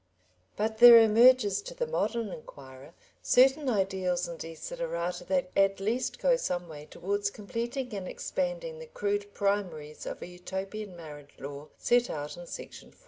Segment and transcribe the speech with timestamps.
[0.57, 6.37] But there emerges to the modern inquirer certain ideals and desiderata that at least go
[6.37, 12.09] some way towards completing and expanding the crude primaries of a Utopian marriage law set
[12.09, 12.99] out in section 4.